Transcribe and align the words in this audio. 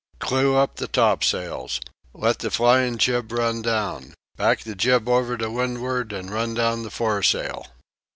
"Clew 0.17 0.55
up 0.55 0.77
the 0.77 0.87
topsails! 0.87 1.79
Let 2.15 2.39
the 2.39 2.49
flying 2.49 2.97
jib 2.97 3.31
run 3.31 3.61
down! 3.61 4.15
Back 4.35 4.61
the 4.61 4.73
jib 4.73 5.07
over 5.07 5.37
to 5.37 5.51
windward 5.51 6.11
and 6.11 6.31
run 6.33 6.55
down 6.55 6.81
the 6.81 6.89
foresail!" 6.89 7.67